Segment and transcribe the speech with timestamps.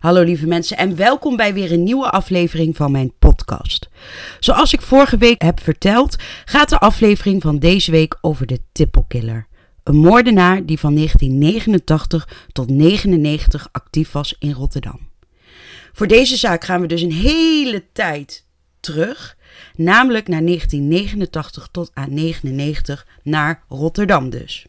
[0.00, 3.88] Hallo lieve mensen en welkom bij weer een nieuwe aflevering van mijn podcast.
[4.38, 9.46] Zoals ik vorige week heb verteld, gaat de aflevering van deze week over de Tippelkiller.
[9.84, 15.08] Een moordenaar die van 1989 tot 99 actief was in Rotterdam.
[15.92, 18.46] Voor deze zaak gaan we dus een hele tijd
[18.80, 19.36] terug,
[19.76, 24.66] namelijk naar 1989 tot aan 99 naar Rotterdam dus.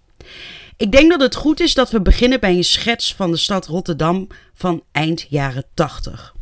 [0.82, 3.68] Ik denk dat het goed is dat we beginnen bij een schets van de stad
[3.68, 6.36] Rotterdam van eind jaren 80.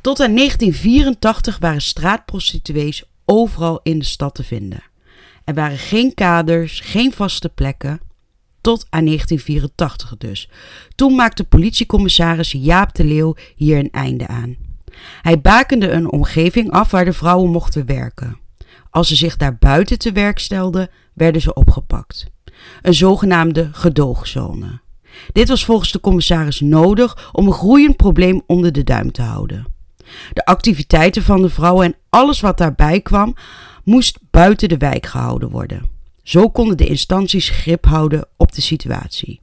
[0.00, 4.82] Tot aan 1984 waren straatprostituees overal in de stad te vinden.
[5.44, 8.00] Er waren geen kaders, geen vaste plekken.
[8.60, 10.48] Tot aan 1984 dus.
[10.94, 14.56] Toen maakte politiecommissaris Jaap de Leeuw hier een einde aan.
[15.22, 18.38] Hij bakende een omgeving af waar de vrouwen mochten werken.
[18.90, 22.30] Als ze zich daar buiten te werk stelden, werden ze opgepakt
[22.82, 24.80] een zogenaamde gedoogzone.
[25.32, 29.66] Dit was volgens de commissaris nodig om een groeiend probleem onder de duim te houden.
[30.32, 33.34] De activiteiten van de vrouwen en alles wat daarbij kwam,
[33.84, 35.90] moest buiten de wijk gehouden worden.
[36.22, 39.40] Zo konden de instanties grip houden op de situatie.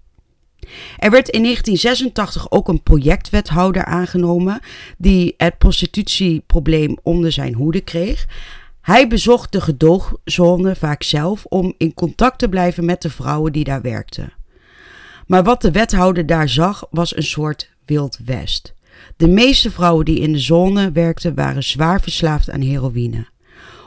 [0.98, 4.60] Er werd in 1986 ook een projectwethouder aangenomen
[4.98, 8.28] die het prostitutieprobleem onder zijn hoede kreeg.
[8.90, 13.64] Hij bezocht de gedoogzone vaak zelf om in contact te blijven met de vrouwen die
[13.64, 14.34] daar werkten.
[15.28, 18.74] Maar wat de wethouder daar zag was een soort wild west.
[19.18, 23.28] De meeste vrouwen die in de zone werkten waren zwaar verslaafd aan heroïne.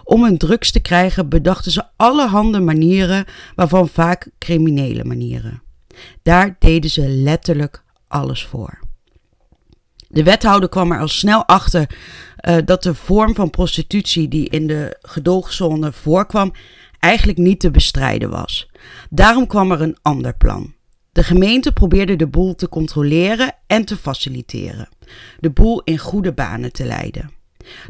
[0.05, 5.63] Om hun drugs te krijgen bedachten ze allerhande manieren, waarvan vaak criminele manieren.
[6.23, 8.79] Daar deden ze letterlijk alles voor.
[10.13, 11.87] De wethouder kwam er al snel achter
[12.43, 16.53] uh, dat de vorm van prostitutie die in de gedoogzone voorkwam
[16.99, 18.71] eigenlijk niet te bestrijden was.
[19.11, 20.75] Daarom kwam er een ander plan.
[21.13, 24.89] De gemeente probeerde de boel te controleren en te faciliteren,
[25.39, 27.31] de boel in goede banen te leiden.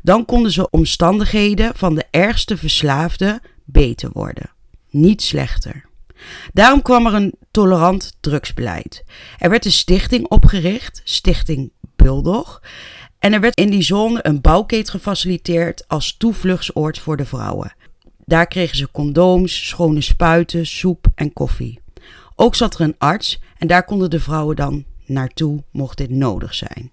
[0.03, 4.51] Dan konden ze omstandigheden van de ergste verslaafden beter worden,
[4.91, 5.91] niet slechter.
[6.53, 9.05] Daarom kwam er een tolerant drugsbeleid.
[9.39, 12.63] Er werd een stichting opgericht, Stichting Bulldog.
[13.23, 17.75] En er werd in die zone een bouwkeet gefaciliteerd als toevluchtsoord voor de vrouwen.
[18.25, 21.81] Daar kregen ze condooms, schone spuiten, soep en koffie.
[22.37, 26.55] Ook zat er een arts en daar konden de vrouwen dan naartoe mocht dit nodig
[26.55, 26.91] zijn.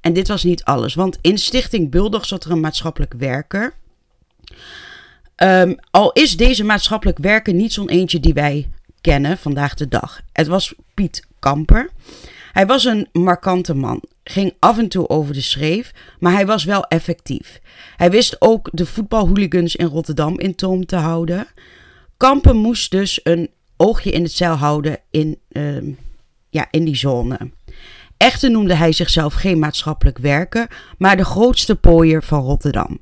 [0.00, 3.74] En dit was niet alles, want in Stichting Bulldog zat er een maatschappelijk werker.
[5.36, 8.70] Um, al is deze maatschappelijk werker niet zo'n eentje die wij
[9.00, 10.20] kennen vandaag de dag.
[10.32, 11.90] Het was Piet Kamper.
[12.52, 16.64] Hij was een markante man, ging af en toe over de schreef, maar hij was
[16.64, 17.60] wel effectief.
[17.96, 21.46] Hij wist ook de voetbalhooligans in Rotterdam in toom te houden.
[22.16, 25.94] Kampen moest dus een oogje in het zeil houden in, uh,
[26.50, 27.38] ja, in die zone.
[28.16, 32.98] Echter noemde hij zichzelf geen maatschappelijk werker, maar de grootste pooier van Rotterdam.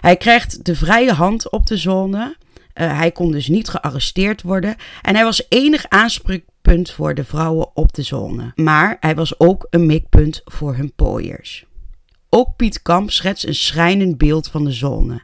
[0.00, 2.36] Hij krijgt de vrije hand op de zone.
[2.74, 6.44] Uh, hij kon dus niet gearresteerd worden en hij was enig aanspreek,
[6.76, 8.52] punt voor de vrouwen op de zone.
[8.54, 11.64] Maar hij was ook een mikpunt voor hun pooiers.
[12.28, 15.22] Ook Piet Kamp schetst een schrijnend beeld van de zone.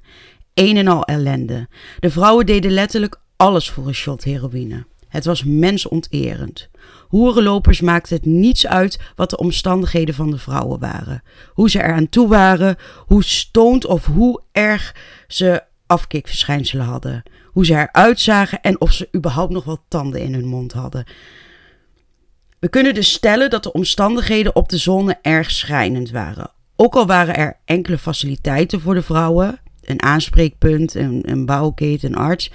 [0.54, 1.68] Een en al ellende.
[1.98, 4.86] De vrouwen deden letterlijk alles voor een shot heroïne.
[5.08, 6.68] Het was mensonterend.
[7.08, 11.22] Hoerenlopers maakten het niets uit wat de omstandigheden van de vrouwen waren.
[11.52, 14.94] Hoe ze eraan toe waren, hoe stoond of hoe erg
[15.26, 17.22] ze afkikverschijnselen hadden
[17.56, 21.04] hoe ze eruit zagen en of ze überhaupt nog wat tanden in hun mond hadden.
[22.58, 26.50] We kunnen dus stellen dat de omstandigheden op de zone erg schrijnend waren.
[26.76, 32.18] Ook al waren er enkele faciliteiten voor de vrouwen, een aanspreekpunt, een, een bouwketen, een
[32.18, 32.50] arts.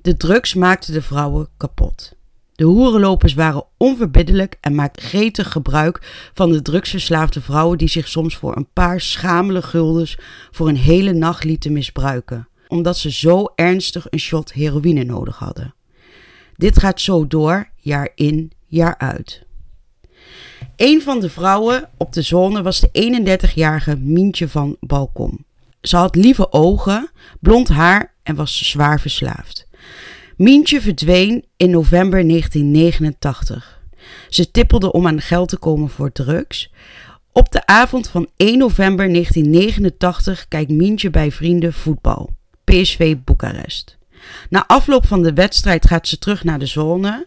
[0.00, 2.12] De drugs maakten de vrouwen kapot.
[2.52, 8.36] De hoerenlopers waren onverbiddelijk en maakten gretig gebruik van de drugsverslaafde vrouwen die zich soms
[8.36, 10.18] voor een paar schamele guldens
[10.50, 15.74] voor een hele nacht lieten misbruiken omdat ze zo ernstig een shot heroïne nodig hadden.
[16.56, 19.42] Dit gaat zo door, jaar in, jaar uit.
[20.76, 25.44] Een van de vrouwen op de zone was de 31-jarige Mientje van Balkom.
[25.80, 27.10] Ze had lieve ogen,
[27.40, 29.66] blond haar en was zwaar verslaafd.
[30.36, 33.80] Mientje verdween in november 1989.
[34.28, 36.72] Ze tippelde om aan geld te komen voor drugs.
[37.32, 42.40] Op de avond van 1 november 1989 kijkt Mientje bij vrienden voetbal.
[42.64, 43.98] PSV Boekarest.
[44.48, 47.26] Na afloop van de wedstrijd gaat ze terug naar de zone.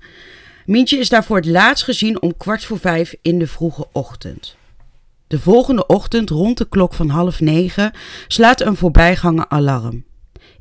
[0.65, 4.55] Mientje is daar voor het laatst gezien om kwart voor vijf in de vroege ochtend.
[5.27, 7.91] De volgende ochtend, rond de klok van half negen,
[8.27, 10.03] slaat een voorbijganger alarm.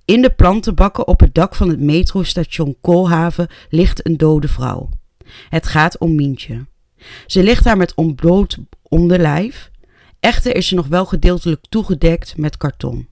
[0.04, 4.88] In de plantenbakken op het dak van het metrostation Koolhaven ligt een dode vrouw.
[5.48, 6.66] Het gaat om Mientje.
[7.26, 9.70] Ze ligt daar met ontbloot, onderlijf.
[10.20, 13.08] Echter is ze nog wel gedeeltelijk toegedekt met karton.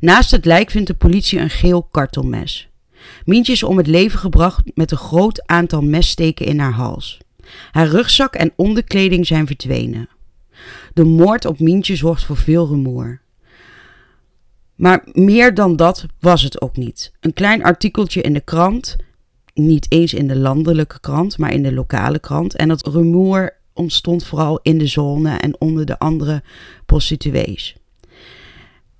[0.00, 2.68] Naast het lijk vindt de politie een geel kartonmes.
[3.24, 7.18] Mientje is om het leven gebracht met een groot aantal messteken in haar hals.
[7.70, 10.08] Haar rugzak en onderkleding zijn verdwenen.
[10.94, 13.20] De moord op Mientje zorgt voor veel rumoer.
[14.74, 17.12] Maar meer dan dat was het ook niet.
[17.20, 18.96] Een klein artikeltje in de krant,
[19.54, 22.56] niet eens in de landelijke krant, maar in de lokale krant.
[22.56, 26.42] En dat rumoer ontstond vooral in de zone en onder de andere
[26.86, 27.76] prostituees.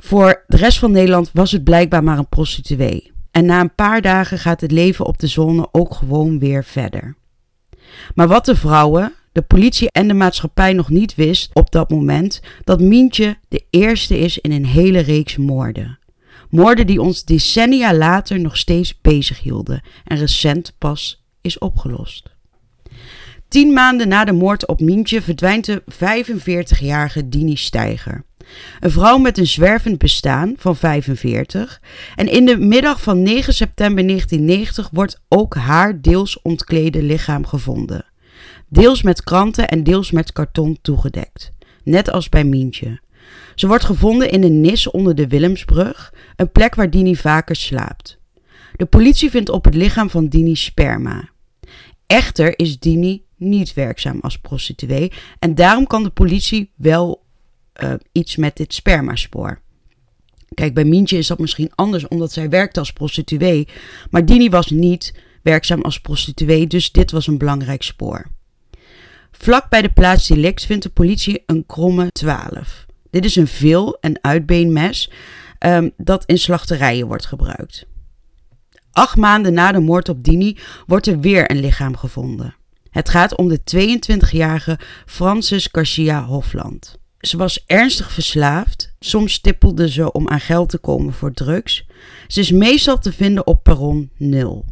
[0.05, 3.13] Voor de rest van Nederland was het blijkbaar maar een prostituee.
[3.31, 7.17] En na een paar dagen gaat het leven op de zone ook gewoon weer verder.
[8.15, 12.43] Maar wat de vrouwen, de politie en de maatschappij nog niet wist op dat moment,
[12.65, 15.99] dat Mientje de eerste is in een hele reeks moorden.
[16.51, 22.31] Moorden die ons decennia later nog steeds bezighielden en recent pas is opgelost.
[23.49, 28.25] Tien maanden na de moord op Mientje verdwijnt de 45-jarige Dini Steiger.
[28.81, 31.81] Een vrouw met een zwervend bestaan van 45.
[32.17, 38.05] En in de middag van 9 september 1990 wordt ook haar deels ontklede lichaam gevonden.
[38.69, 41.53] Deels met kranten en deels met karton toegedekt.
[41.85, 43.00] Net als bij Mientje.
[43.55, 48.19] Ze wordt gevonden in een nis onder de Willemsbrug, een plek waar Dini vaker slaapt.
[48.77, 51.29] De politie vindt op het lichaam van Dini sperma.
[52.06, 57.25] Echter is Dini niet werkzaam als prostituee en daarom kan de politie wel
[57.83, 59.61] uh, iets met dit spermaspoor.
[60.55, 63.69] Kijk, bij Mientje is dat misschien anders omdat zij werkte als prostituee,
[64.11, 68.27] maar Dini was niet werkzaam als prostituee, dus dit was een belangrijk spoor.
[69.31, 72.87] Vlak bij de plaats delict vindt de politie een kromme 12.
[73.11, 75.11] Dit is een veel- en uitbeenmes
[75.59, 77.87] um, dat in slachterijen wordt gebruikt.
[78.93, 82.55] Acht maanden na de moord op Dini wordt er weer een lichaam gevonden.
[82.91, 87.01] Het gaat om de 22-jarige Francis Garcia Hofland.
[87.23, 88.95] Ze was ernstig verslaafd.
[89.01, 91.87] Soms stippelde ze om aan geld te komen voor drugs.
[92.27, 94.65] Ze is meestal te vinden op perron 0.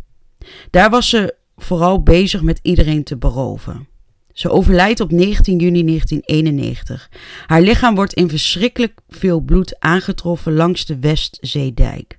[0.70, 3.88] Daar was ze vooral bezig met iedereen te beroven.
[4.32, 7.10] Ze overlijdt op 19 juni 1991.
[7.46, 12.18] Haar lichaam wordt in verschrikkelijk veel bloed aangetroffen langs de Westzeedijk.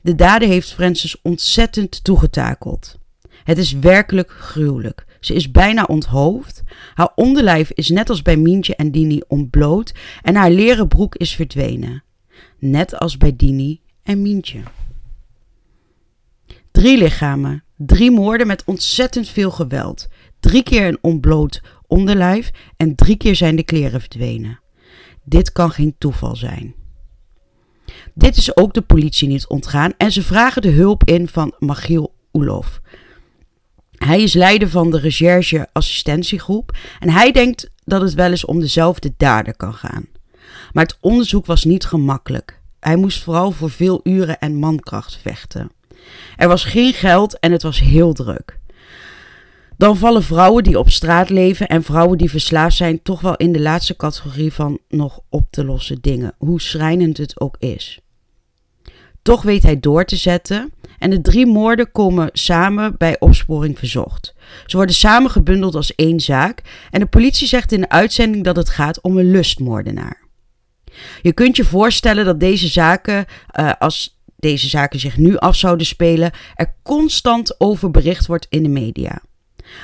[0.00, 2.98] De daden heeft Francis ontzettend toegetakeld.
[3.44, 5.06] Het is werkelijk gruwelijk.
[5.34, 6.62] Is bijna onthoofd.
[6.94, 11.34] Haar onderlijf is net als bij Mientje en Dini ontbloot en haar leren broek is
[11.34, 12.02] verdwenen.
[12.58, 14.60] Net als bij Dini en Mientje.
[16.70, 20.08] Drie lichamen, drie moorden met ontzettend veel geweld.
[20.40, 24.60] Drie keer een ontbloot onderlijf en drie keer zijn de kleren verdwenen.
[25.24, 26.74] Dit kan geen toeval zijn.
[28.14, 32.14] Dit is ook de politie niet ontgaan en ze vragen de hulp in van Magiel
[32.32, 32.80] Oelof.
[33.98, 39.12] Hij is leider van de recherche-assistentiegroep en hij denkt dat het wel eens om dezelfde
[39.16, 40.06] dader kan gaan.
[40.72, 42.60] Maar het onderzoek was niet gemakkelijk.
[42.80, 45.70] Hij moest vooral voor veel uren en mankracht vechten.
[46.36, 48.58] Er was geen geld en het was heel druk.
[49.76, 53.52] Dan vallen vrouwen die op straat leven en vrouwen die verslaafd zijn toch wel in
[53.52, 58.00] de laatste categorie van nog op te lossen dingen, hoe schrijnend het ook is.
[59.28, 64.34] Toch weet hij door te zetten en de drie moorden komen samen bij opsporing verzocht.
[64.66, 68.56] Ze worden samen gebundeld als één zaak en de politie zegt in de uitzending dat
[68.56, 70.20] het gaat om een lustmoordenaar.
[71.22, 73.24] Je kunt je voorstellen dat deze zaken,
[73.60, 78.62] uh, als deze zaken zich nu af zouden spelen, er constant over bericht wordt in
[78.62, 79.22] de media.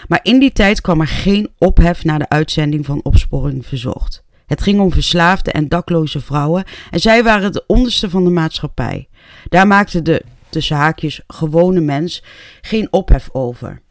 [0.08, 4.23] Maar in die tijd kwam er geen ophef na de uitzending van Opsporing Verzocht.
[4.54, 9.08] Het ging om verslaafde en dakloze vrouwen en zij waren de onderste van de maatschappij.
[9.48, 12.22] Daar maakte de, tussen haakjes, gewone mens
[12.60, 13.82] geen ophef over.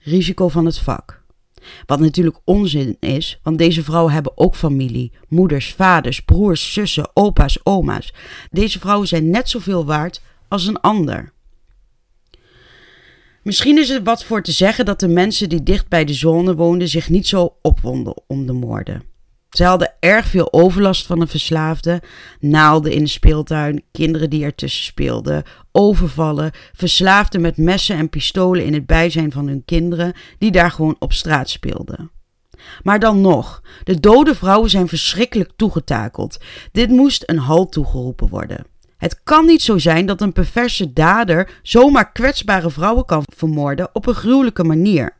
[0.00, 1.22] Risico van het vak.
[1.86, 7.58] Wat natuurlijk onzin is, want deze vrouwen hebben ook familie, moeders, vaders, broers, zussen, opa's,
[7.62, 8.14] oma's.
[8.50, 11.32] Deze vrouwen zijn net zoveel waard als een ander.
[13.42, 16.54] Misschien is er wat voor te zeggen dat de mensen die dicht bij de zone
[16.54, 19.09] woonden zich niet zo opwonden om de moorden.
[19.50, 22.02] Ze hadden erg veel overlast van de verslaafde,
[22.40, 25.42] naalden in de speeltuin, kinderen die ertussen speelden,
[25.72, 30.96] overvallen, verslaafden met messen en pistolen in het bijzijn van hun kinderen die daar gewoon
[30.98, 32.10] op straat speelden.
[32.82, 36.40] Maar dan nog, de dode vrouwen zijn verschrikkelijk toegetakeld.
[36.72, 38.66] Dit moest een halt toegeroepen worden.
[38.96, 44.06] Het kan niet zo zijn dat een perverse dader zomaar kwetsbare vrouwen kan vermoorden op
[44.06, 45.16] een gruwelijke manier.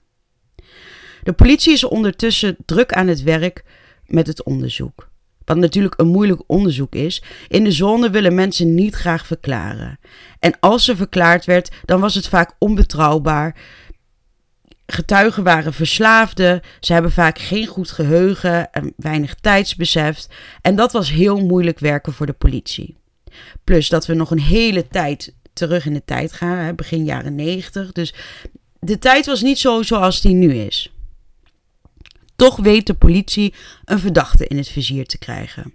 [1.22, 3.64] De politie is ondertussen druk aan het werk
[4.10, 5.08] met het onderzoek.
[5.44, 7.22] Wat natuurlijk een moeilijk onderzoek is.
[7.48, 9.98] In de zone willen mensen niet graag verklaren.
[10.38, 13.56] En als ze verklaard werd, dan was het vaak onbetrouwbaar.
[14.86, 20.26] Getuigen waren verslaafden, ze hebben vaak geen goed geheugen en weinig tijdsbesef.
[20.60, 22.96] En dat was heel moeilijk werken voor de politie.
[23.64, 27.92] Plus dat we nog een hele tijd terug in de tijd gaan, begin jaren 90.
[27.92, 28.14] Dus
[28.80, 30.92] de tijd was niet zo zoals die nu is.
[32.40, 33.54] Toch weet de politie
[33.84, 35.74] een verdachte in het vizier te krijgen.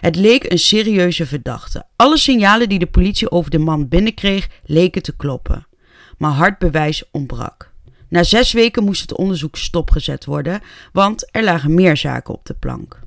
[0.00, 1.84] Het leek een serieuze verdachte.
[1.96, 5.66] Alle signalen die de politie over de man binnenkreeg leken te kloppen.
[6.18, 7.72] Maar hard bewijs ontbrak.
[8.08, 10.60] Na zes weken moest het onderzoek stopgezet worden,
[10.92, 13.00] want er lagen meer zaken op de plank.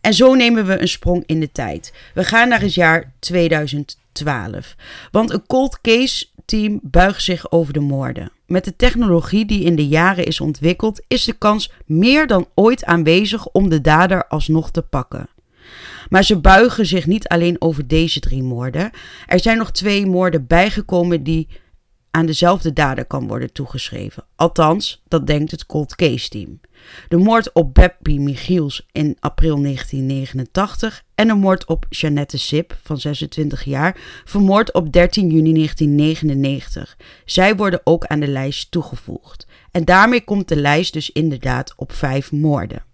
[0.00, 1.92] En zo nemen we een sprong in de tijd.
[2.14, 4.76] We gaan naar het jaar 2012.
[5.10, 8.32] Want een cold case team buigt zich over de moorden.
[8.52, 12.84] Met de technologie die in de jaren is ontwikkeld, is de kans meer dan ooit
[12.84, 15.28] aanwezig om de dader alsnog te pakken.
[16.08, 18.90] Maar ze buigen zich niet alleen over deze drie moorden.
[19.26, 21.48] Er zijn nog twee moorden bijgekomen die
[22.12, 24.24] aan dezelfde dader kan worden toegeschreven.
[24.36, 26.60] Althans, dat denkt het Cold Case Team.
[27.08, 32.98] De moord op Beppie Michiels in april 1989 en de moord op Jeannette Sip van
[32.98, 36.96] 26 jaar, vermoord op 13 juni 1999.
[37.24, 39.46] Zij worden ook aan de lijst toegevoegd.
[39.70, 42.84] En daarmee komt de lijst dus inderdaad op vijf moorden.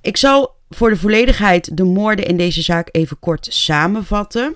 [0.00, 4.54] Ik zal voor de volledigheid de moorden in deze zaak even kort samenvatten.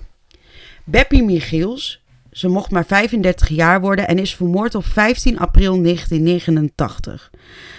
[0.83, 2.03] Beppie Michiels
[2.35, 7.31] ze mocht maar 35 jaar worden en is vermoord op 15 april 1989.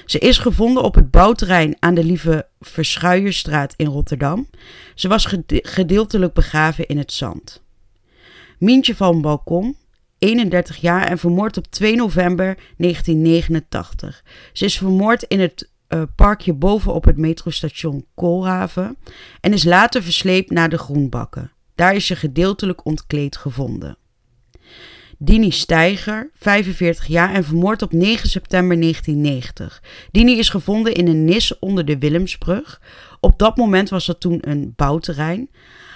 [0.06, 4.48] Ze is gevonden op het bouwterrein aan de Lieve Verschuierstraat in Rotterdam.
[4.94, 7.62] Ze was gedeeltelijk begraven in het zand.
[8.58, 9.76] Mientje van Balkon,
[10.18, 14.24] 31 jaar en vermoord op 2 november 1989.
[14.52, 18.96] Ze is vermoord in het uh, parkje bovenop het metrostation Koolhaven
[19.40, 21.52] en is later versleept naar de Groenbakken.
[21.74, 23.96] Daar is ze gedeeltelijk ontkleed gevonden.
[25.18, 29.82] Dini Steiger, 45 jaar en vermoord op 9 september 1990.
[30.10, 32.80] Dini is gevonden in een nis onder de Willemsbrug.
[33.20, 35.50] Op dat moment was dat toen een bouwterrein.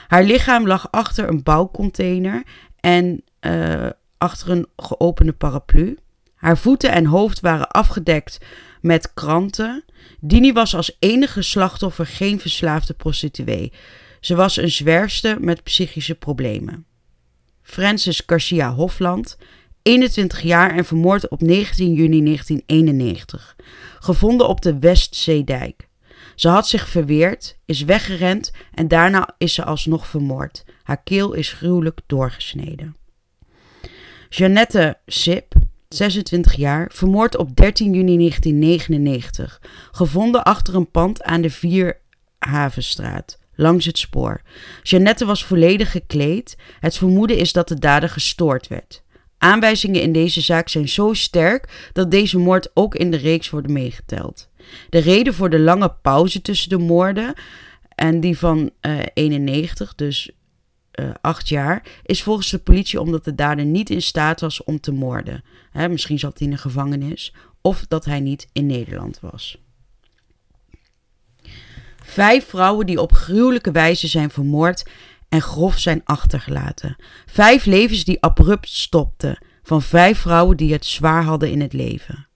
[0.08, 2.42] Haar lichaam lag achter een bouwcontainer
[2.80, 3.86] en uh,
[4.18, 5.98] achter een geopende paraplu.
[6.34, 8.38] Haar voeten en hoofd waren afgedekt
[8.80, 9.84] met kranten.
[10.20, 13.72] Dini was als enige slachtoffer geen verslaafde prostituee.
[14.20, 16.84] Ze was een zwerfster met psychische problemen.
[17.70, 19.36] Francis Garcia Hofland,
[19.82, 23.56] 21 jaar en vermoord op 19 juni 1991.
[23.98, 25.88] Gevonden op de Westzeedijk.
[26.34, 30.64] Ze had zich verweerd, is weggerend en daarna is ze alsnog vermoord.
[30.82, 32.96] Haar keel is gruwelijk doorgesneden.
[34.28, 35.54] Jeannette Sip,
[35.88, 39.60] 26 jaar, vermoord op 13 juni 1999.
[39.90, 44.42] Gevonden achter een pand aan de Vierhavenstraat langs het spoor.
[44.82, 46.56] Jeannette was volledig gekleed.
[46.80, 49.02] Het vermoeden is dat de dader gestoord werd.
[49.38, 53.68] Aanwijzingen in deze zaak zijn zo sterk dat deze moord ook in de reeks wordt
[53.68, 54.48] meegeteld.
[54.90, 57.34] De reden voor de lange pauze tussen de moorden
[57.94, 60.30] en die van uh, eh, 91, dus
[61.00, 64.80] uh, acht jaar, is volgens de politie omdat de dader niet in staat was om
[64.80, 65.44] te moorden.
[65.70, 69.58] Hè, misschien zat hij in de gevangenis of dat hij niet in Nederland was.
[72.10, 74.84] Vijf vrouwen die op gruwelijke wijze zijn vermoord
[75.28, 76.96] en grof zijn achtergelaten.
[77.26, 79.38] Vijf levens die abrupt stopten.
[79.62, 82.28] Van vijf vrouwen die het zwaar hadden in het leven.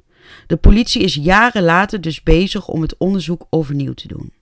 [0.47, 4.33] De politie is jaren later dus bezig om het onderzoek overnieuw te doen.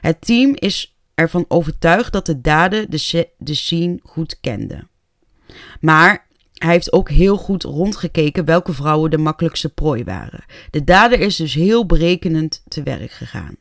[0.00, 2.90] Het team is ervan overtuigd dat de daden
[3.38, 4.88] de, scene goed kenden.
[5.80, 10.44] Maar hij heeft ook heel goed rondgekeken welke vrouwen de makkelijkste prooi waren.
[10.70, 13.56] De dader is dus heel berekenend te werk gegaan.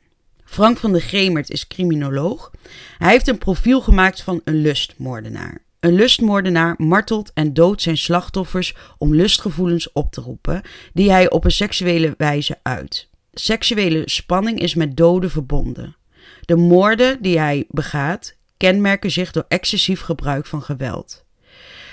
[0.47, 2.51] Frank van de Gemert is criminoloog.
[2.97, 5.61] Hij heeft een profiel gemaakt van een lustmoordenaar.
[5.79, 10.61] Een lustmoordenaar martelt en doodt zijn slachtoffers om lustgevoelens op te roepen,
[10.93, 13.09] die hij op een seksuele wijze uit.
[13.33, 15.95] Seksuele spanning is met doden verbonden.
[16.41, 21.25] De moorden die hij begaat kenmerken zich door excessief gebruik van geweld.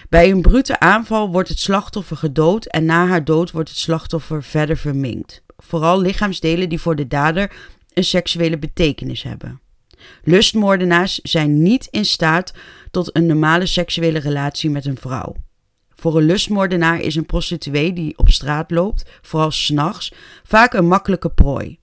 [0.08, 4.42] Bij een brute aanval wordt het slachtoffer gedood en na haar dood wordt het slachtoffer
[4.42, 5.42] verder verminkt.
[5.56, 7.52] Vooral lichaamsdelen die voor de dader
[7.94, 9.60] een seksuele betekenis hebben.
[10.22, 12.52] Lustmoordenaars zijn niet in staat
[12.90, 15.34] tot een normale seksuele relatie met een vrouw.
[15.94, 20.12] Voor een lustmoordenaar is een prostituee die op straat loopt, vooral s'nachts,
[20.44, 21.78] vaak een makkelijke prooi.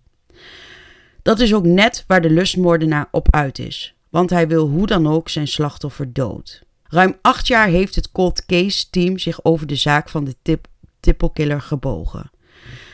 [1.21, 5.07] Dat is ook net waar de lustmoordenaar op uit is, want hij wil hoe dan
[5.07, 6.63] ook zijn slachtoffer dood.
[6.83, 10.67] Ruim acht jaar heeft het cold case team zich over de zaak van de tip,
[10.99, 12.31] tippelkiller gebogen.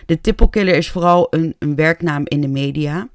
[0.07, 3.09] De tippelkiller is vooral een, een werknaam in de media.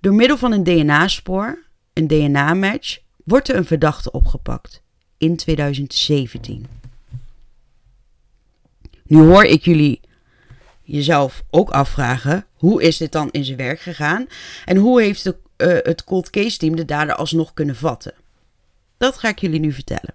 [0.00, 1.58] Door middel van een DNA-spoor,
[1.92, 4.82] een DNA-match, wordt er een verdachte opgepakt.
[5.18, 6.66] In 2017.
[9.04, 10.00] Nu hoor ik jullie
[10.82, 14.26] jezelf ook afvragen: hoe is dit dan in zijn werk gegaan?
[14.64, 18.14] En hoe heeft de, uh, het cold case team de dader alsnog kunnen vatten?
[18.96, 20.14] Dat ga ik jullie nu vertellen.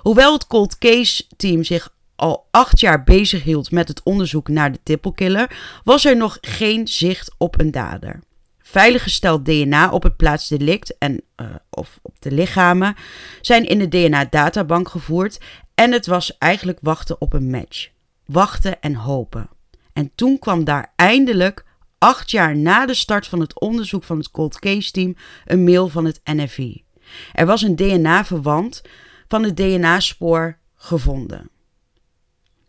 [0.00, 4.72] Hoewel het cold case team zich al acht jaar bezig hield met het onderzoek naar
[4.72, 8.20] de tippelkiller, was er nog geen zicht op een dader.
[8.58, 12.94] Veiliggesteld DNA op het plaatsdelict en uh, of op de lichamen
[13.40, 15.40] zijn in de DNA-databank gevoerd
[15.74, 17.88] en het was eigenlijk wachten op een match.
[18.26, 19.48] Wachten en hopen.
[19.92, 21.64] En toen kwam daar eindelijk,
[21.98, 25.88] acht jaar na de start van het onderzoek van het Cold Case Team, een mail
[25.88, 26.84] van het NFI.
[27.32, 28.82] Er was een DNA-verwant
[29.28, 31.51] van het DNA-spoor gevonden.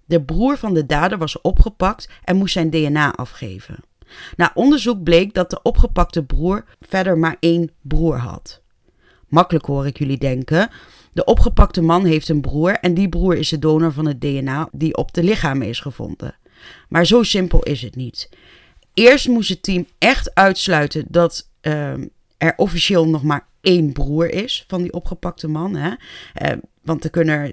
[0.05, 3.79] De broer van de dader was opgepakt en moest zijn DNA afgeven.
[4.35, 8.61] Na onderzoek bleek dat de opgepakte broer verder maar één broer had.
[9.27, 10.69] Makkelijk hoor ik jullie denken.
[11.13, 14.69] De opgepakte man heeft een broer en die broer is de donor van het DNA
[14.71, 16.35] die op de lichamen is gevonden.
[16.89, 18.29] Maar zo simpel is het niet.
[18.93, 21.93] Eerst moest het team echt uitsluiten dat uh,
[22.37, 25.75] er officieel nog maar één broer is van die opgepakte man.
[25.75, 25.89] Hè?
[25.89, 27.51] Uh, want er kunnen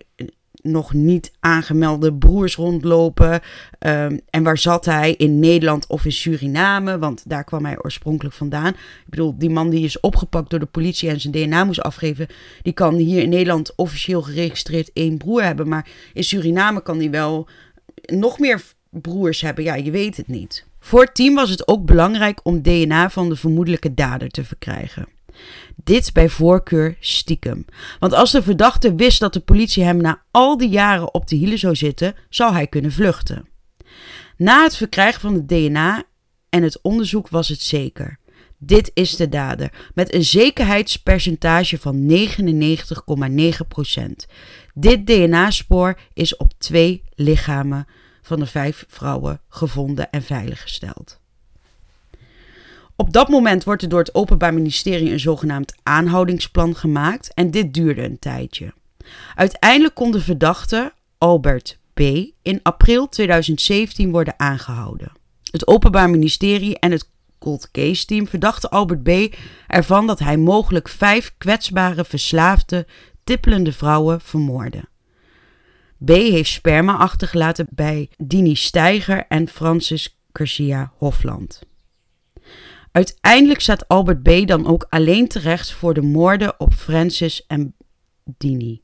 [0.62, 3.32] nog niet aangemelde broers rondlopen.
[3.32, 5.14] Um, en waar zat hij?
[5.14, 6.98] In Nederland of in Suriname?
[6.98, 8.72] Want daar kwam hij oorspronkelijk vandaan.
[8.72, 12.26] Ik bedoel, die man die is opgepakt door de politie en zijn DNA moest afgeven.
[12.62, 15.68] Die kan hier in Nederland officieel geregistreerd één broer hebben.
[15.68, 17.48] Maar in Suriname kan hij wel
[18.06, 19.64] nog meer broers hebben.
[19.64, 20.64] Ja, je weet het niet.
[20.80, 25.06] Voor het team was het ook belangrijk om DNA van de vermoedelijke dader te verkrijgen.
[25.84, 27.64] Dit bij voorkeur stiekem.
[27.98, 31.36] Want als de verdachte wist dat de politie hem na al die jaren op de
[31.36, 33.48] hielen zou zitten, zou hij kunnen vluchten.
[34.36, 36.02] Na het verkrijgen van het DNA
[36.48, 38.18] en het onderzoek was het zeker.
[38.58, 42.16] Dit is de dader, met een zekerheidspercentage van 99,9%.
[44.74, 47.86] Dit DNA-spoor is op twee lichamen
[48.22, 51.20] van de vijf vrouwen gevonden en veiliggesteld.
[53.00, 57.74] Op dat moment wordt er door het Openbaar Ministerie een zogenaamd aanhoudingsplan gemaakt en dit
[57.74, 58.72] duurde een tijdje.
[59.34, 62.00] Uiteindelijk kon de verdachte, Albert B.,
[62.42, 65.12] in april 2017 worden aangehouden.
[65.50, 69.36] Het Openbaar Ministerie en het Cold Case Team verdachten Albert B.
[69.66, 72.86] ervan dat hij mogelijk vijf kwetsbare, verslaafde,
[73.24, 74.88] tippelende vrouwen vermoordde.
[76.04, 76.08] B.
[76.08, 81.68] heeft sperma achtergelaten bij Dini Steiger en Francis Garcia Hofland.
[82.92, 84.46] Uiteindelijk staat Albert B.
[84.46, 87.74] dan ook alleen terecht voor de moorden op Francis en
[88.24, 88.80] Dini.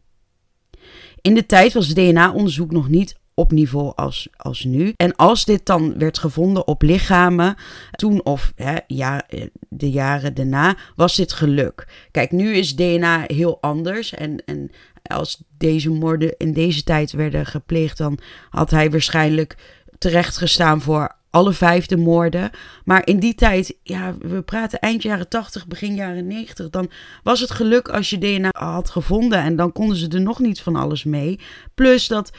[1.21, 4.93] In de tijd was DNA-onderzoek nog niet op niveau als, als nu.
[4.97, 7.55] En als dit dan werd gevonden op lichamen,
[7.91, 9.27] toen of hè, ja,
[9.69, 12.07] de jaren daarna, was dit geluk.
[12.11, 14.15] Kijk, nu is DNA heel anders.
[14.15, 14.71] En, en
[15.03, 18.19] als deze moorden in deze tijd werden gepleegd, dan
[18.51, 19.57] had hij waarschijnlijk
[19.99, 22.51] terecht gestaan voor alle vijfde moorden.
[22.85, 26.71] Maar in die tijd, ja, we praten eind jaren 80, begin jaren 90.
[26.71, 26.91] Dan
[27.23, 29.39] was het geluk als je DNA had gevonden.
[29.39, 31.41] En dan konden ze er nog niet van alles mee.
[31.75, 32.31] Plus dat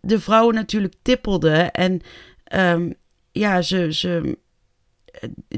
[0.00, 1.72] de vrouwen natuurlijk tippelden.
[1.72, 2.00] En
[2.54, 2.94] um,
[3.32, 4.38] ja, ze, ze,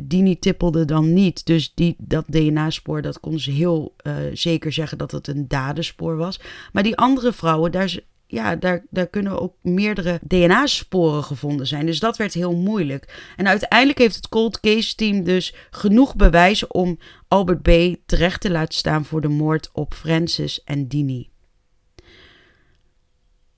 [0.00, 1.46] die niet tippelde dan niet.
[1.46, 6.16] Dus die, dat DNA-spoor, dat konden ze heel uh, zeker zeggen dat het een dadenspoor
[6.16, 6.40] was.
[6.72, 11.86] Maar die andere vrouwen, daar ja, daar, daar kunnen ook meerdere DNA-sporen gevonden zijn.
[11.86, 13.32] Dus dat werd heel moeilijk.
[13.36, 17.96] En uiteindelijk heeft het cold case team dus genoeg bewijs om Albert B.
[18.06, 21.28] terecht te laten staan voor de moord op Francis en Dini.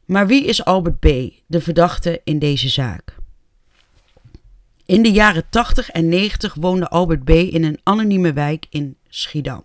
[0.05, 1.07] Maar wie is Albert B.,
[1.47, 3.17] de verdachte in deze zaak?
[4.87, 7.31] In de jaren 80 en 90 woonde Albert B.
[7.31, 9.65] in een anonieme wijk in Schiedam.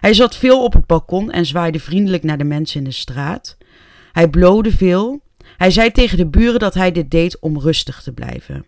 [0.00, 3.56] Hij zat veel op het balkon en zwaaide vriendelijk naar de mensen in de straat.
[4.14, 5.20] Hij blode veel.
[5.56, 8.66] Hij zei tegen de buren dat hij dit deed om rustig te blijven.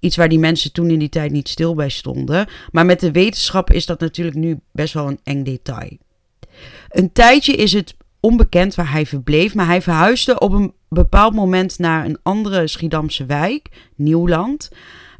[0.00, 2.46] Iets waar die mensen toen in die tijd niet stil bij stonden.
[2.70, 5.96] Maar met de wetenschap is dat natuurlijk nu best wel een eng detail.
[6.88, 11.78] Een tijdje is het onbekend waar hij verbleef, maar hij verhuisde op een bepaald moment
[11.78, 14.68] naar een andere Schiedamse wijk, Nieuwland.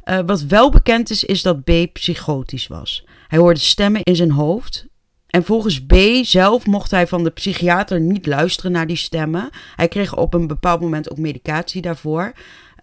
[0.05, 3.05] Uh, wat wel bekend is, is dat B psychotisch was.
[3.27, 4.87] Hij hoorde stemmen in zijn hoofd,
[5.29, 9.49] en volgens B zelf mocht hij van de psychiater niet luisteren naar die stemmen.
[9.75, 12.33] Hij kreeg op een bepaald moment ook medicatie daarvoor.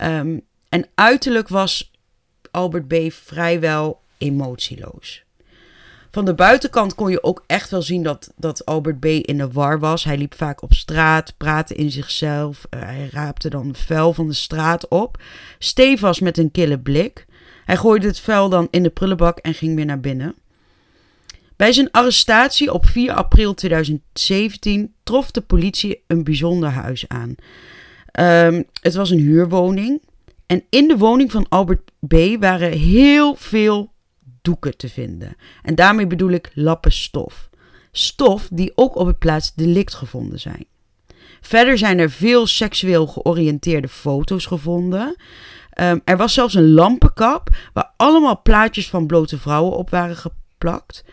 [0.02, 1.90] Um, en uiterlijk was
[2.50, 5.24] Albert B vrijwel emotieloos.
[6.10, 9.50] Van de buitenkant kon je ook echt wel zien dat, dat Albert B in de
[9.50, 10.04] war was.
[10.04, 12.66] Hij liep vaak op straat, praatte in zichzelf.
[12.70, 15.22] Uh, hij raapte dan vuil van de straat op.
[15.58, 17.26] Stevast met een kille blik.
[17.64, 20.34] Hij gooide het vuil dan in de prullenbak en ging weer naar binnen.
[21.56, 27.34] Bij zijn arrestatie op 4 april 2017 trof de politie een bijzonder huis aan.
[28.20, 30.02] Um, het was een huurwoning.
[30.46, 32.14] En in de woning van Albert B.
[32.40, 33.92] waren heel veel
[34.42, 35.36] doeken te vinden.
[35.62, 37.48] En daarmee bedoel ik lappen stof.
[37.92, 40.66] Stof die ook op het plaats delict gevonden zijn.
[41.40, 45.16] Verder zijn er veel seksueel georiënteerde foto's gevonden.
[45.70, 51.04] Ehm, er was zelfs een lampenkap waar allemaal plaatjes van blote vrouwen op waren geplakt.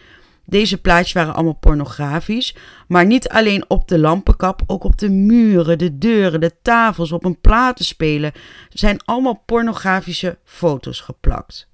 [0.46, 2.56] Deze plaatjes waren allemaal pornografisch,
[2.88, 7.26] maar niet alleen op de lampenkap, ook op de muren, de deuren, de tafels, op
[7.26, 8.34] een platenspeler
[8.70, 11.68] zijn allemaal pornografische foto's geplakt.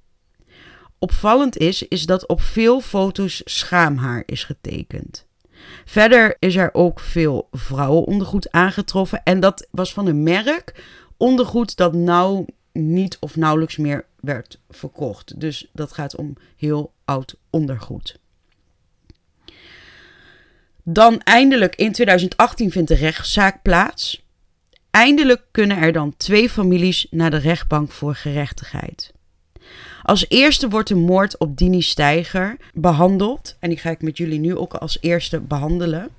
[1.00, 5.28] Opvallend is, is dat op veel foto's schaamhaar is getekend.
[5.86, 10.84] Verder is er ook veel vrouwenondergoed aangetroffen en dat was van een merk
[11.18, 15.40] ondergoed dat nou niet of nauwelijks meer werd verkocht.
[15.40, 18.20] Dus dat gaat om heel oud ondergoed.
[20.84, 24.24] Dan eindelijk in 2018 vindt de rechtszaak plaats.
[24.92, 29.12] Eindelijk kunnen er dan twee families naar de rechtbank voor gerechtigheid.
[30.04, 33.56] Als eerste wordt de moord op Dini Steiger behandeld.
[33.60, 36.10] En die ga ik met jullie nu ook als eerste behandelen.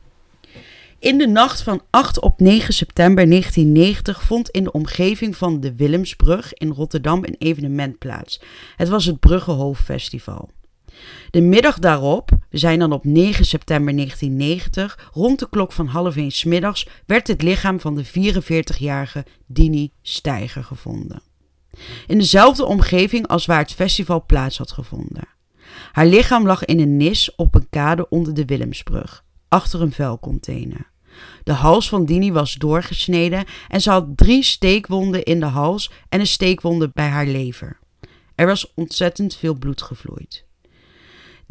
[0.99, 5.75] In de nacht van 8 op 9 september 1990 vond in de omgeving van de
[5.75, 8.41] Willemsbrug in Rotterdam een evenement plaats.
[8.77, 10.49] Het was het Bruggenhoofdfestival.
[11.31, 16.17] De middag daarop, we zijn dan op 9 september 1990, rond de klok van half
[16.17, 21.23] 1 middags, werd het lichaam van de 44-jarige Dini Steiger gevonden.
[22.07, 25.29] In dezelfde omgeving als waar het festival plaats had gevonden.
[25.93, 30.91] Haar lichaam lag in een nis op een kade onder de Willemsbrug, achter een vuilcontainer.
[31.43, 36.21] De hals van Dini was doorgesneden en ze had drie steekwonden in de hals en
[36.21, 37.79] een steekwonde bij haar lever.
[38.35, 40.49] Er was ontzettend veel bloed gevloeid.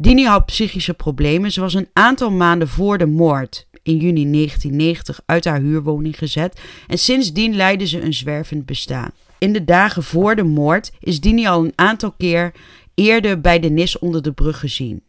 [0.02, 1.52] Dini had psychische problemen.
[1.52, 6.60] Ze was een aantal maanden voor de moord in juni 1990 uit haar huurwoning gezet
[6.86, 9.10] en sindsdien leidde ze een zwervend bestaan.
[9.38, 12.52] In de dagen voor de moord is Dini al een aantal keer
[12.94, 15.02] eerder bij de Nis onder de brug gezien.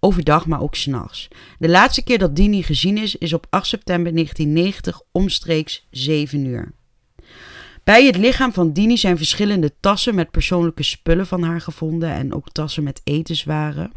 [0.00, 1.28] Overdag, maar ook s'nachts.
[1.58, 6.72] De laatste keer dat Dini gezien is, is op 8 september 1990 omstreeks 7 uur.
[7.84, 12.34] Bij het lichaam van Dini zijn verschillende tassen met persoonlijke spullen van haar gevonden en
[12.34, 13.92] ook tassen met etenswaren.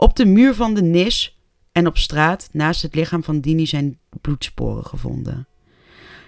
[0.00, 1.38] Op de muur van de nis
[1.72, 5.48] en op straat naast het lichaam van Dini zijn bloedsporen gevonden.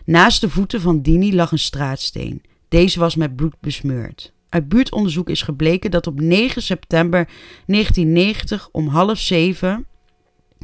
[0.04, 2.42] Naast de voeten van Dini lag een straatsteen.
[2.68, 4.32] Deze was met bloed besmeurd.
[4.48, 7.28] Uit buurtonderzoek is gebleken dat op 9 september
[7.66, 9.86] 1990 om half zeven,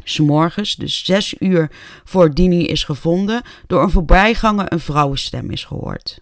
[0.04, 1.70] s morgens, dus zes uur
[2.04, 6.20] voor Dini is gevonden, door een voorbijganger een vrouwenstem is gehoord.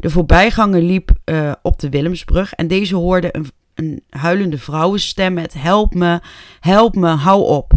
[0.00, 5.54] De voorbijganger liep uh, op de Willemsbrug en deze hoorde een, een huilende vrouwenstem met
[5.54, 6.20] help me,
[6.60, 7.72] help me, hou op.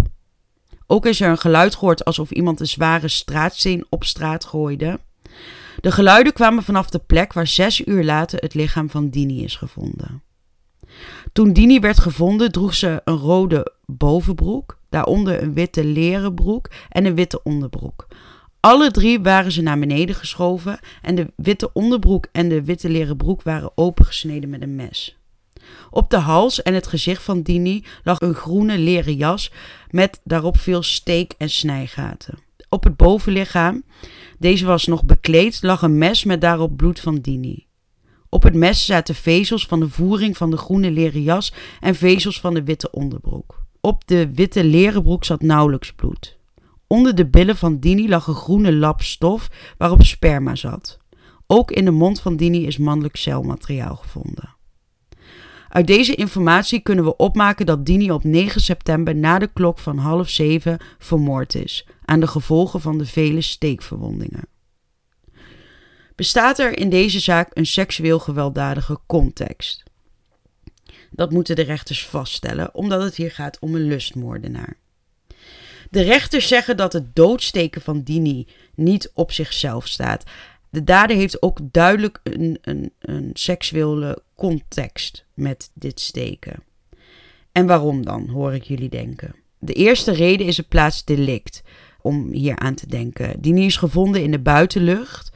[0.87, 4.99] Ook is er een geluid gehoord alsof iemand een zware straatsteen op straat gooide.
[5.79, 9.55] De geluiden kwamen vanaf de plek waar zes uur later het lichaam van Dini is
[9.55, 10.23] gevonden.
[11.33, 17.05] Toen Dini werd gevonden, droeg ze een rode bovenbroek, daaronder een witte leren broek en
[17.05, 18.07] een witte onderbroek.
[18.59, 23.17] Alle drie waren ze naar beneden geschoven en de witte onderbroek en de witte leren
[23.17, 25.20] broek waren opengesneden met een mes.
[25.89, 29.51] Op de hals en het gezicht van Dini lag een groene leren jas
[29.89, 32.39] met daarop veel steek- en snijgaten.
[32.69, 33.83] Op het bovenlichaam,
[34.39, 37.65] deze was nog bekleed, lag een mes met daarop bloed van Dini.
[38.29, 42.39] Op het mes zaten vezels van de voering van de groene leren jas en vezels
[42.39, 43.65] van de witte onderbroek.
[43.81, 46.37] Op de witte leren broek zat nauwelijks bloed.
[46.87, 50.99] Onder de billen van Dini lag een groene lap stof waarop sperma zat.
[51.47, 54.55] Ook in de mond van Dini is mannelijk celmateriaal gevonden.
[55.71, 59.97] Uit deze informatie kunnen we opmaken dat Dini op 9 september na de klok van
[59.97, 64.47] half zeven vermoord is, aan de gevolgen van de vele steekverwondingen.
[66.15, 69.83] Bestaat er in deze zaak een seksueel gewelddadige context?
[71.11, 74.77] Dat moeten de rechters vaststellen, omdat het hier gaat om een lustmoordenaar.
[75.89, 80.23] De rechters zeggen dat het doodsteken van Dini niet op zichzelf staat.
[80.71, 86.63] De dader heeft ook duidelijk een, een, een seksuele context met dit steken.
[87.51, 89.35] En waarom dan, hoor ik jullie denken.
[89.59, 91.63] De eerste reden is het plaatsdelict,
[92.01, 93.41] om hier aan te denken.
[93.41, 95.31] Dini is gevonden in de buitenlucht,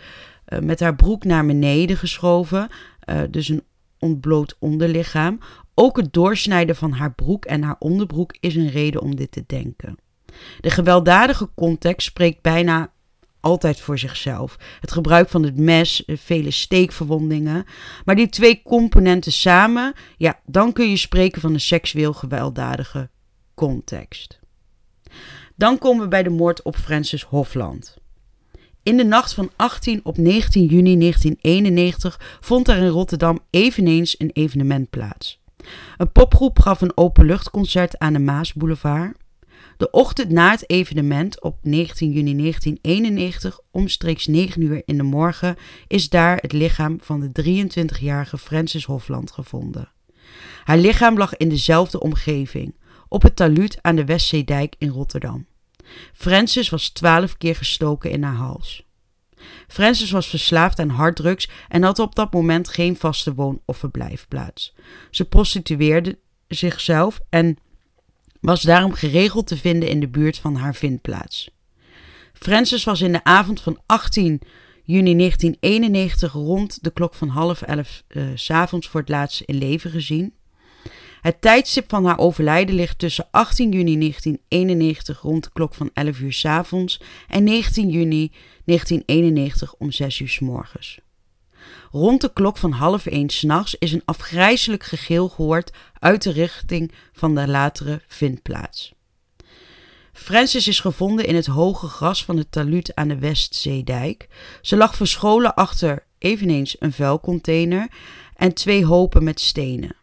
[0.47, 2.69] uh, met haar broek naar beneden geschoven,
[3.09, 3.63] uh, dus een
[3.99, 5.39] ontbloot onderlichaam.
[5.73, 9.43] Ook het doorsnijden van haar broek en haar onderbroek is een reden om dit te
[9.47, 9.97] denken.
[10.59, 12.93] De gewelddadige context spreekt bijna
[13.45, 14.57] altijd voor zichzelf.
[14.79, 17.65] Het gebruik van het mes, eh, vele steekverwondingen.
[18.05, 23.09] Maar die twee componenten samen, ja, dan kun je spreken van een seksueel gewelddadige
[23.53, 24.39] context.
[25.55, 27.97] Dan komen we bij de moord op Francis Hofland.
[28.83, 34.31] In de nacht van 18 op 19 juni 1991 vond er in Rotterdam eveneens een
[34.33, 35.41] evenement plaats.
[35.97, 39.17] Een popgroep gaf een openluchtconcert aan de Maasboulevard.
[39.77, 45.55] De ochtend na het evenement op 19 juni 1991, omstreeks 9 uur in de morgen,
[45.87, 49.91] is daar het lichaam van de 23-jarige Francis Hofland gevonden.
[50.63, 52.75] Haar lichaam lag in dezelfde omgeving,
[53.07, 55.45] op het taluut aan de Westzeedijk in Rotterdam.
[56.13, 58.85] Francis was twaalf keer gestoken in haar hals.
[59.67, 64.73] Francis was verslaafd aan harddrugs en had op dat moment geen vaste woon- of verblijfplaats.
[65.11, 67.57] Ze prostitueerde zichzelf en
[68.45, 71.49] was daarom geregeld te vinden in de buurt van haar vindplaats.
[72.33, 74.41] Francis was in de avond van 18
[74.83, 79.57] juni 1991 rond de klok van half elf uh, s avonds voor het laatst in
[79.57, 80.33] leven gezien.
[81.21, 86.19] Het tijdstip van haar overlijden ligt tussen 18 juni 1991 rond de klok van 11
[86.19, 88.31] uur s avonds en 19 juni
[88.65, 90.99] 1991 om 6 uur s morgens.
[91.95, 96.91] Rond de klok van half 1 s'nachts is een afgrijzelijk gegil gehoord uit de richting
[97.13, 98.93] van de latere vindplaats.
[100.13, 104.27] Francis is gevonden in het hoge gras van het taluut aan de Westzeedijk.
[104.61, 107.87] Ze lag verscholen achter eveneens een vuilcontainer
[108.35, 109.95] en twee hopen met stenen.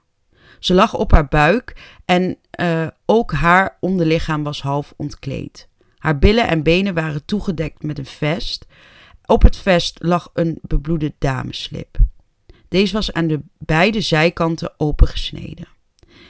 [0.59, 5.69] Ze lag op haar buik en uh, ook haar onderlichaam was half ontkleed.
[5.99, 8.67] Haar billen en benen waren toegedekt met een vest.
[9.33, 11.99] Op het vest lag een bebloede dameslip.
[12.69, 15.69] Deze was aan de beide zijkanten opengesneden.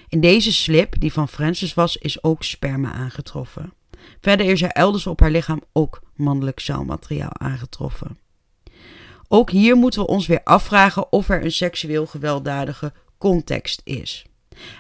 [0.09, 3.73] In deze slip, die van Francis was, is ook sperma aangetroffen.
[4.21, 8.19] Verder is er elders op haar lichaam ook mannelijk celmateriaal aangetroffen.
[9.29, 14.27] Ook hier moeten we ons weer afvragen of er een seksueel gewelddadige context is.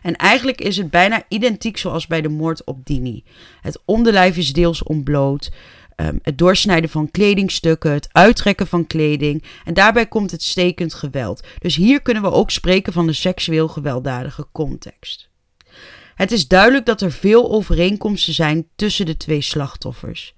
[0.02, 3.24] En eigenlijk is het bijna identiek zoals bij de moord op Dini.
[3.60, 5.50] Het onderlijf is deels ontbloot.
[5.96, 9.44] Um, het doorsnijden van kledingstukken, het uittrekken van kleding.
[9.64, 11.46] En daarbij komt het stekend geweld.
[11.58, 15.30] Dus hier kunnen we ook spreken van de seksueel gewelddadige context.
[16.14, 20.34] Het is duidelijk dat er veel overeenkomsten zijn tussen de twee slachtoffers.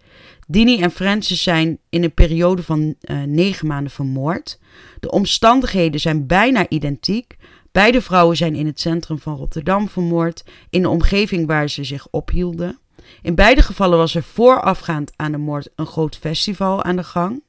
[0.47, 4.59] Dini en Francis zijn in een periode van uh, negen maanden vermoord.
[5.01, 7.37] De omstandigheden zijn bijna identiek.
[7.73, 12.07] Beide vrouwen zijn in het centrum van Rotterdam vermoord, in de omgeving waar ze zich
[12.11, 12.79] ophielden.
[13.25, 17.43] In beide gevallen was er voorafgaand aan de moord een groot festival aan de gang.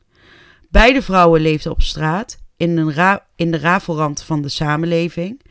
[0.70, 5.42] Beide vrouwen leefden op straat, in, een in de rafelrand van de samenleving.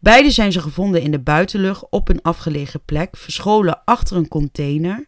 [0.00, 5.06] Beide zijn ze gevonden in de buitenlucht op een afgelegen plek, verscholen achter een container.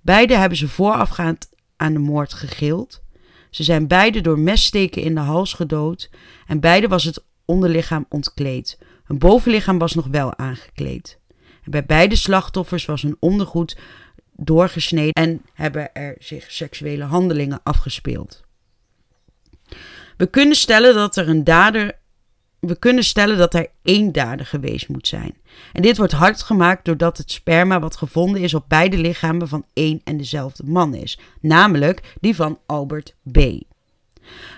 [0.00, 3.02] Beide hebben ze voorafgaand aan de moord gegild.
[3.50, 6.10] Ze zijn beide door messteken in de hals gedood
[6.46, 8.78] en beide was het onderlichaam ontkleed.
[9.04, 11.20] Hun bovenlichaam was nog wel aangekleed.
[11.64, 13.76] Bij beide slachtoffers was hun ondergoed
[14.32, 18.42] doorgesneden en hebben er zich seksuele handelingen afgespeeld.
[20.16, 22.00] We kunnen stellen dat er een dader.
[22.58, 25.36] We kunnen stellen dat er één dader geweest moet zijn.
[25.72, 29.64] En dit wordt hard gemaakt doordat het sperma wat gevonden is op beide lichamen van
[29.72, 33.38] één en dezelfde man is, namelijk die van Albert B.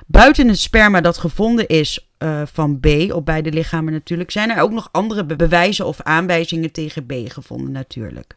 [0.07, 4.63] Buiten het sperma dat gevonden is uh, van B, op beide lichamen natuurlijk, zijn er
[4.63, 8.37] ook nog andere bewijzen of aanwijzingen tegen B gevonden natuurlijk.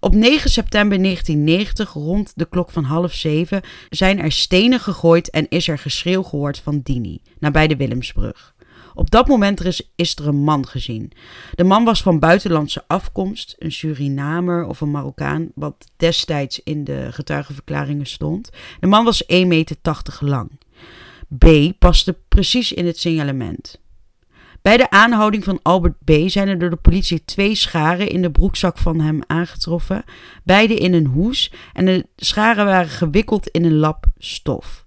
[0.00, 5.48] Op 9 september 1990, rond de klok van half zeven, zijn er stenen gegooid en
[5.48, 8.54] is er geschreeuw gehoord van Dini, nabij de Willemsbrug.
[8.94, 11.12] Op dat moment is er een man gezien.
[11.54, 17.08] De man was van buitenlandse afkomst, een Surinamer of een Marokkaan, wat destijds in de
[17.10, 18.50] getuigenverklaringen stond.
[18.80, 19.76] De man was 1,80 meter
[20.20, 20.50] lang.
[21.38, 21.46] B
[21.78, 23.80] paste precies in het signalement.
[24.62, 26.10] Bij de aanhouding van Albert B.
[26.26, 30.04] zijn er door de politie twee scharen in de broekzak van hem aangetroffen,
[30.44, 34.86] beide in een hoes en de scharen waren gewikkeld in een lap stof.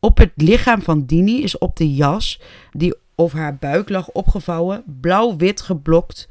[0.00, 4.84] Op het lichaam van Dini is op de jas die over haar buik lag opgevouwen,
[5.00, 6.28] blauw-wit geblokt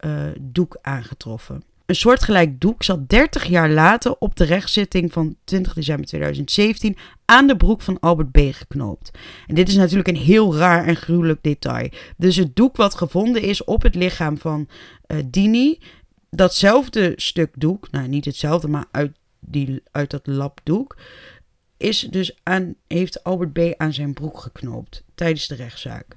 [0.00, 1.62] uh, doek aangetroffen.
[1.86, 7.46] Een soortgelijk doek zat 30 jaar later op de rechtszitting van 20 december 2017 aan
[7.46, 8.38] de broek van Albert B.
[8.50, 9.10] geknoopt.
[9.46, 11.88] En dit is natuurlijk een heel raar en gruwelijk detail.
[12.16, 14.68] Dus het doek wat gevonden is op het lichaam van
[15.06, 15.78] uh, Dini,
[16.30, 20.96] datzelfde stuk doek, nou niet hetzelfde, maar uit, die, uit dat lapdoek,
[21.76, 23.74] is dus aan, heeft Albert B.
[23.76, 26.16] aan zijn broek geknoopt tijdens de rechtszaak.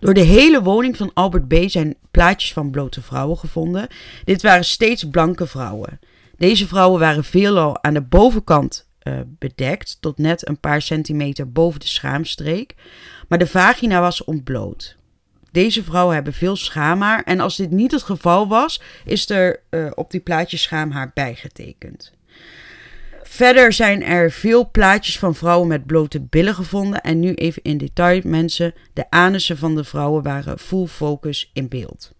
[0.00, 1.54] Door de hele woning van Albert B.
[1.66, 3.88] zijn plaatjes van blote vrouwen gevonden.
[4.24, 5.98] Dit waren steeds blanke vrouwen.
[6.36, 11.80] Deze vrouwen waren veelal aan de bovenkant uh, bedekt, tot net een paar centimeter boven
[11.80, 12.74] de schaamstreek,
[13.28, 14.96] maar de vagina was ontbloot.
[15.52, 19.90] Deze vrouwen hebben veel schaamhaar en als dit niet het geval was, is er uh,
[19.94, 22.12] op die plaatjes schaamhaar bijgetekend.
[23.32, 27.00] Verder zijn er veel plaatjes van vrouwen met blote billen gevonden.
[27.00, 28.74] En nu even in detail, mensen.
[28.92, 32.12] De anussen van de vrouwen waren full focus in beeld.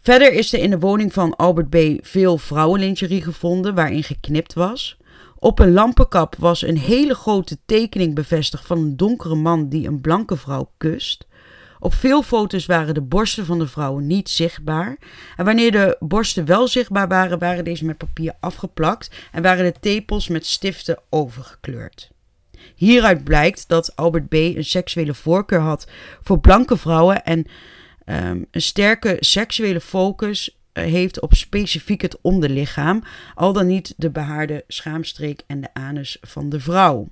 [0.00, 1.76] Verder is er in de woning van Albert B.
[2.06, 4.96] veel vrouwenlingerie gevonden waarin geknipt was.
[5.38, 10.00] Op een lampenkap was een hele grote tekening bevestigd van een donkere man die een
[10.00, 11.26] blanke vrouw kust.
[11.82, 14.96] Op veel foto's waren de borsten van de vrouwen niet zichtbaar.
[15.36, 19.80] En wanneer de borsten wel zichtbaar waren, waren deze met papier afgeplakt en waren de
[19.80, 22.10] tepels met stiften overgekleurd.
[22.74, 24.32] Hieruit blijkt dat Albert B.
[24.32, 25.86] een seksuele voorkeur had
[26.22, 27.46] voor blanke vrouwen en
[28.06, 33.02] um, een sterke seksuele focus eh, heeft op specifiek het onderlichaam,
[33.34, 37.08] al dan niet de behaarde schaamstreek en de anus van de vrouw.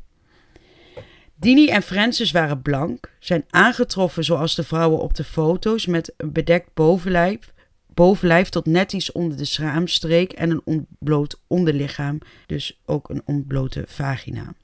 [1.41, 6.33] Dini en Francis waren blank, zijn aangetroffen zoals de vrouwen op de foto's met een
[6.33, 7.53] bedekt bovenlijf,
[7.87, 13.85] bovenlijf tot net iets onder de schaamstreek en een ontbloot onderlichaam, dus ook een ontblote
[13.87, 14.55] vagina.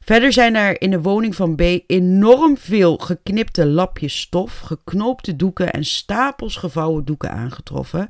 [0.00, 5.72] Verder zijn er in de woning van B enorm veel geknipte lapjes stof, geknoopte doeken
[5.72, 8.08] en stapels gevouwen doeken aangetroffen.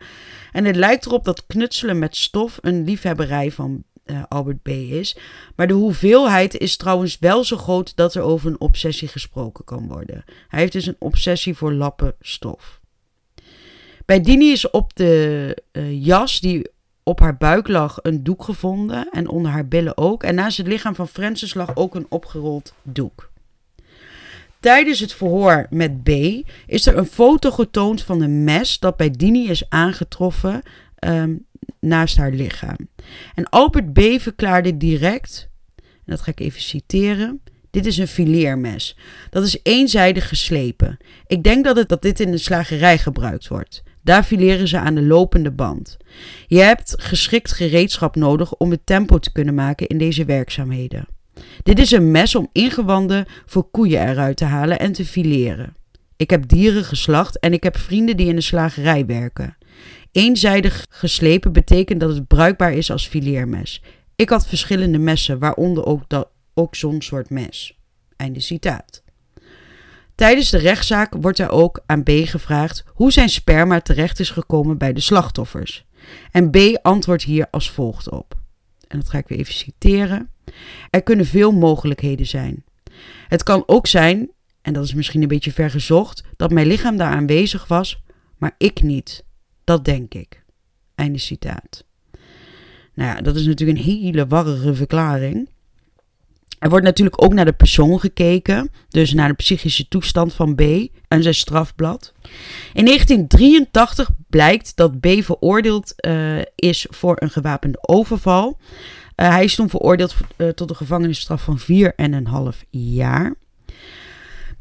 [0.53, 4.69] En het lijkt erop dat knutselen met stof een liefhebberij van uh, Albert B.
[4.69, 5.17] is.
[5.57, 9.89] Maar de hoeveelheid is trouwens wel zo groot dat er over een obsessie gesproken kan
[9.89, 10.25] worden.
[10.49, 12.81] Hij heeft dus een obsessie voor lappen stof.
[14.05, 16.71] Bij Dini is op de uh, jas die
[17.03, 20.23] op haar buik lag een doek gevonden en onder haar billen ook.
[20.23, 23.31] En naast het lichaam van Francis lag ook een opgerold doek.
[24.61, 26.09] Tijdens het verhoor met B
[26.67, 30.63] is er een foto getoond van een mes dat bij Dini is aangetroffen
[31.05, 31.47] um,
[31.81, 32.89] naast haar lichaam.
[33.35, 34.01] En Albert B.
[34.19, 35.85] verklaarde direct, en
[36.17, 37.41] dat ga ik even citeren.
[37.71, 38.97] Dit is een fileermes.
[39.31, 40.97] Dat is eenzijdig geslepen.
[41.27, 43.83] Ik denk dat, het, dat dit in de slagerij gebruikt wordt.
[44.03, 45.97] Daar fileren ze aan de lopende band.
[46.47, 51.09] Je hebt geschikt gereedschap nodig om het tempo te kunnen maken in deze werkzaamheden.
[51.63, 55.77] Dit is een mes om ingewanden voor koeien eruit te halen en te fileren.
[56.17, 59.57] Ik heb dieren geslacht en ik heb vrienden die in de slagerij werken.
[60.13, 63.83] Eenzijdig geslepen betekent dat het bruikbaar is als fileermes.
[64.17, 67.79] Ik had verschillende messen, waaronder ook, dat, ook zo'n soort mes.
[68.17, 69.03] Einde citaat.
[70.15, 74.79] Tijdens de rechtszaak wordt er ook aan B gevraagd hoe zijn sperma terecht is gekomen
[74.79, 75.85] bij de slachtoffers.
[76.31, 78.35] En B antwoordt hier als volgt op.
[78.89, 80.31] En dat ga ik weer even citeren.
[80.91, 82.65] Er kunnen veel mogelijkheden zijn.
[83.29, 84.31] Het kan ook zijn,
[84.63, 88.03] en dat is misschien een beetje vergezocht, dat mijn lichaam daar aanwezig was,
[88.37, 89.25] maar ik niet.
[89.71, 90.43] Dat denk ik.
[90.95, 91.85] Einde citaat.
[92.95, 95.49] Nou ja, dat is natuurlijk een hele warrige verklaring.
[96.59, 100.61] Er wordt natuurlijk ook naar de persoon gekeken, dus naar de psychische toestand van B
[101.09, 102.13] en zijn strafblad.
[102.73, 108.59] In 1983 blijkt dat B veroordeeld uh, is voor een gewapende overval.
[109.17, 111.61] Uh, hij is toen veroordeeld uh, tot een gevangenisstraf van
[112.53, 113.35] 4,5 jaar.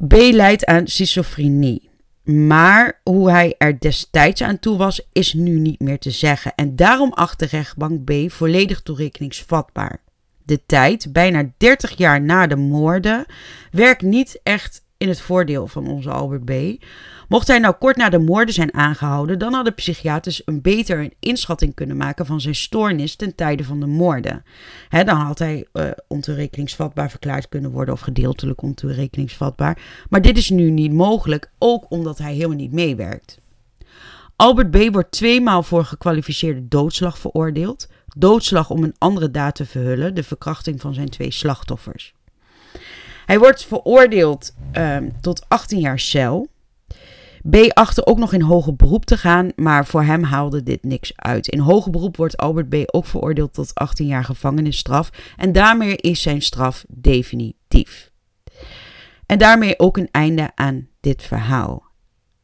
[0.07, 1.88] B leidt aan schizofrenie.
[2.31, 6.55] Maar hoe hij er destijds aan toe was, is nu niet meer te zeggen.
[6.55, 10.01] En daarom acht de rechtbank B volledig toerekeningsvatbaar.
[10.43, 13.25] De tijd, bijna 30 jaar na de moorden,
[13.71, 16.83] werkt niet echt in het voordeel van onze Albert B.
[17.27, 21.73] Mocht hij nou kort na de moorden zijn aangehouden, dan hadden psychiaters een beter inschatting
[21.73, 24.43] kunnen maken van zijn stoornis ten tijde van de moorden.
[24.89, 29.81] dan had hij uh, ontoerekeningsvatbaar verklaard kunnen worden of gedeeltelijk ontoerekeningsvatbaar.
[30.09, 33.39] Maar dit is nu niet mogelijk, ook omdat hij helemaal niet meewerkt.
[34.35, 34.77] Albert B.
[34.91, 37.87] wordt tweemaal voor gekwalificeerde doodslag veroordeeld.
[38.17, 42.13] Doodslag om een andere daad te verhullen, de verkrachting van zijn twee slachtoffers.
[43.29, 46.47] Hij wordt veroordeeld um, tot 18 jaar cel.
[47.49, 51.11] B achtte ook nog in hoger beroep te gaan, maar voor hem haalde dit niks
[51.15, 51.47] uit.
[51.47, 52.75] In hoger beroep wordt Albert B.
[52.85, 58.11] ook veroordeeld tot 18 jaar gevangenisstraf en daarmee is zijn straf definitief.
[59.25, 61.83] En daarmee ook een einde aan dit verhaal.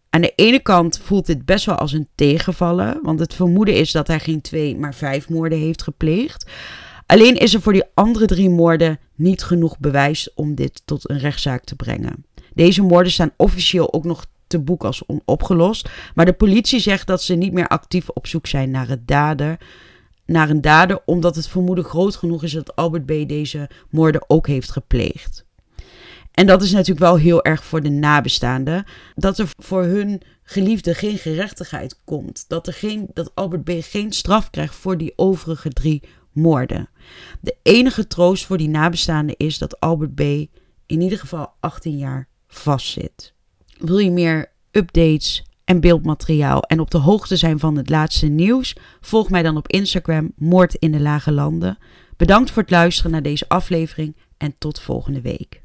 [0.10, 3.92] Aan de ene kant voelt dit best wel als een tegenvallen, want het vermoeden is
[3.92, 6.50] dat hij geen twee, maar vijf moorden heeft gepleegd.
[7.06, 11.20] Alleen is er voor die andere drie moorden niet genoeg bewijs om dit tot een
[11.20, 12.26] rechtszaak te brengen.
[12.54, 17.24] Deze moorden staan officieel ook nog te boek als onopgelost, maar de politie zegt dat
[17.24, 19.58] ze niet meer actief op zoek zijn naar, dader,
[20.26, 23.28] naar een dader, omdat het vermoeden groot genoeg is dat Albert B.
[23.28, 25.46] deze moorden ook heeft gepleegd.
[26.32, 28.86] En dat is natuurlijk wel heel erg voor de nabestaanden,
[29.16, 32.46] dat er voor hun geliefde geen gerechtigheid komt.
[32.48, 33.72] Dat, er geen, dat Albert B.
[33.80, 36.90] geen straf krijgt voor die overige drie moorden.
[37.42, 40.20] De enige troost voor die nabestaanden is dat Albert B.
[40.86, 43.34] in ieder geval 18 jaar vastzit.
[43.78, 48.76] Wil je meer updates en beeldmateriaal en op de hoogte zijn van het laatste nieuws,
[49.02, 51.78] volg mij dan op Instagram Moord in de Lage Landen.
[52.18, 55.65] Bedankt voor het luisteren naar deze aflevering en tot volgende week.